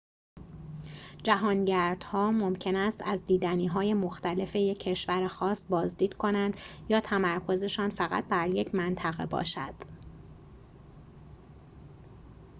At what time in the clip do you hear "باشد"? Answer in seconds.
9.25-9.73